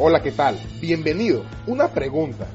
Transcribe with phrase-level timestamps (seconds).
[0.00, 0.56] Hola, ¿qué tal?
[0.80, 1.44] Bienvenido.
[1.66, 2.46] Una pregunta.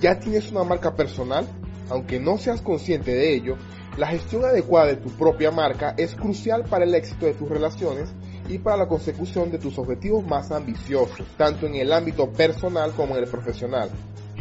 [0.00, 1.46] ¿Ya tienes una marca personal?
[1.88, 3.56] Aunque no seas consciente de ello,
[3.96, 8.10] la gestión adecuada de tu propia marca es crucial para el éxito de tus relaciones
[8.48, 13.16] y para la consecución de tus objetivos más ambiciosos, tanto en el ámbito personal como
[13.16, 13.90] en el profesional.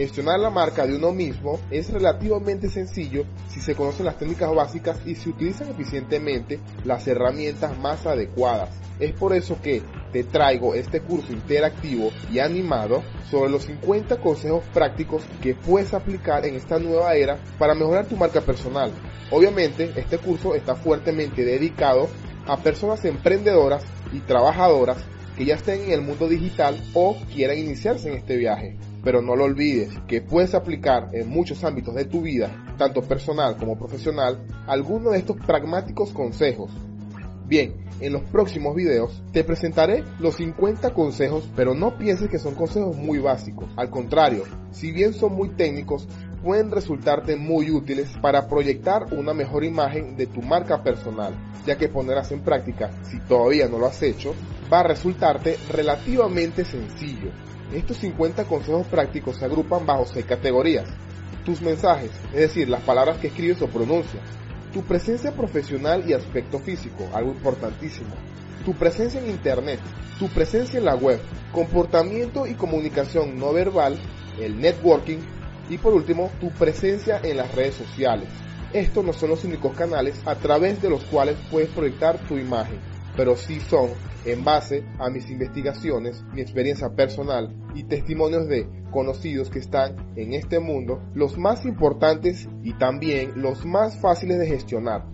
[0.00, 4.98] Gestionar la marca de uno mismo es relativamente sencillo si se conocen las técnicas básicas
[5.04, 8.70] y se utilizan eficientemente las herramientas más adecuadas.
[8.98, 14.64] Es por eso que te traigo este curso interactivo y animado sobre los 50 consejos
[14.72, 18.90] prácticos que puedes aplicar en esta nueva era para mejorar tu marca personal.
[19.30, 22.08] Obviamente, este curso está fuertemente dedicado
[22.46, 24.96] a personas emprendedoras y trabajadoras
[25.36, 28.78] que ya estén en el mundo digital o quieran iniciarse en este viaje.
[29.02, 33.56] Pero no lo olvides que puedes aplicar en muchos ámbitos de tu vida, tanto personal
[33.56, 36.70] como profesional, algunos de estos pragmáticos consejos.
[37.46, 42.54] Bien, en los próximos videos te presentaré los 50 consejos, pero no pienses que son
[42.54, 43.66] consejos muy básicos.
[43.76, 46.06] Al contrario, si bien son muy técnicos,
[46.42, 51.34] pueden resultarte muy útiles para proyectar una mejor imagen de tu marca personal,
[51.66, 54.34] ya que ponerlas en práctica, si todavía no lo has hecho,
[54.72, 57.30] va a resultarte relativamente sencillo.
[57.72, 60.88] Estos 50 consejos prácticos se agrupan bajo 6 categorías.
[61.44, 64.22] Tus mensajes, es decir, las palabras que escribes o pronuncias.
[64.72, 68.14] Tu presencia profesional y aspecto físico, algo importantísimo.
[68.64, 69.80] Tu presencia en Internet.
[70.18, 71.20] Tu presencia en la web.
[71.52, 73.98] Comportamiento y comunicación no verbal.
[74.38, 75.18] El networking.
[75.70, 78.28] Y por último, tu presencia en las redes sociales.
[78.72, 82.78] Estos no son los únicos canales a través de los cuales puedes proyectar tu imagen,
[83.16, 83.90] pero sí son
[84.24, 90.34] en base a mis investigaciones, mi experiencia personal y testimonios de conocidos que están en
[90.34, 95.06] este mundo, los más importantes y también los más fáciles de gestionar.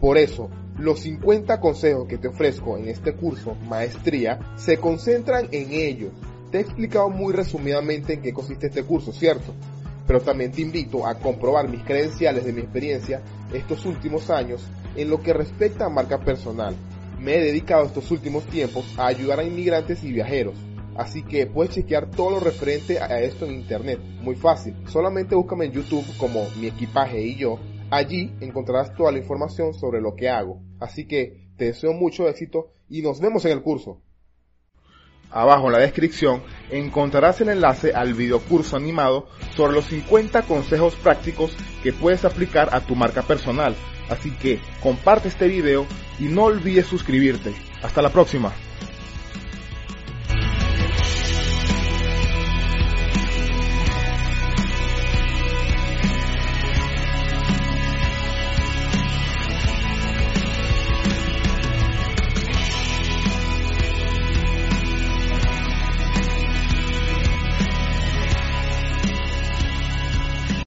[0.00, 0.48] Por eso,
[0.78, 6.10] los 50 consejos que te ofrezco en este curso Maestría se concentran en ello.
[6.50, 9.54] Te he explicado muy resumidamente en qué consiste este curso, ¿cierto?
[10.06, 13.22] Pero también te invito a comprobar mis credenciales de mi experiencia
[13.52, 14.66] estos últimos años
[14.96, 16.74] en lo que respecta a marca personal
[17.24, 20.58] me he dedicado estos últimos tiempos a ayudar a inmigrantes y viajeros.
[20.94, 23.98] Así que puedes chequear todo lo referente a esto en internet.
[24.20, 24.74] Muy fácil.
[24.88, 27.58] Solamente búscame en YouTube como mi equipaje y yo.
[27.90, 30.60] Allí encontrarás toda la información sobre lo que hago.
[30.80, 34.02] Así que te deseo mucho éxito y nos vemos en el curso.
[35.34, 40.94] Abajo en la descripción encontrarás el enlace al video curso animado sobre los 50 consejos
[40.94, 43.74] prácticos que puedes aplicar a tu marca personal
[44.08, 45.86] Así que comparte este video
[46.18, 47.54] y no olvides suscribirte.
[47.82, 48.52] Hasta la próxima.